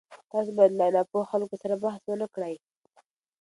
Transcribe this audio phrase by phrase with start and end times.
[0.31, 2.55] تاسو باید له ناپوهه خلکو سره بحث ونه کړئ.